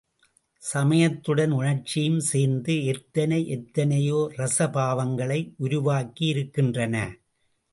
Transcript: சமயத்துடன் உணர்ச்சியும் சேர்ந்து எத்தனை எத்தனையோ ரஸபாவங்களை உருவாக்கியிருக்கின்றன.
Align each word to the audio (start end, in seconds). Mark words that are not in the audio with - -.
சமயத்துடன் 0.61 1.51
உணர்ச்சியும் 1.51 2.19
சேர்ந்து 2.19 2.85
எத்தனை 2.85 3.47
எத்தனையோ 3.47 4.31
ரஸபாவங்களை 4.37 5.39
உருவாக்கியிருக்கின்றன. 5.59 6.95